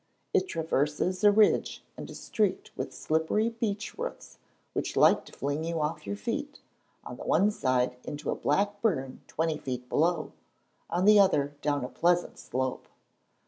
It 0.33 0.47
traverses 0.47 1.23
a 1.23 1.31
ridge 1.31 1.83
and 1.95 2.09
is 2.09 2.19
streaked 2.19 2.71
with 2.75 2.91
slippery 2.91 3.49
beech 3.49 3.99
roots 3.99 4.39
which 4.73 4.95
like 4.95 5.25
to 5.25 5.31
fling 5.31 5.63
you 5.63 5.79
off 5.79 6.07
your 6.07 6.15
feet, 6.15 6.59
on 7.03 7.17
the 7.17 7.23
one 7.23 7.51
side 7.51 7.97
into 8.03 8.31
a 8.31 8.35
black 8.35 8.81
burn 8.81 9.21
twenty 9.27 9.59
feet 9.59 9.87
below, 9.89 10.31
on 10.89 11.05
the 11.05 11.19
other 11.19 11.53
down 11.61 11.85
a 11.85 11.87
pleasant 11.87 12.39
slope. 12.39 12.87